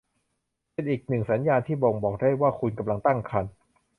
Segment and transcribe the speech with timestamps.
[0.71, 3.51] เป็นอีกหนึ่งสัญญาณที่บ่งบอกได้ว่าคุณกำลังตั้งครรภ์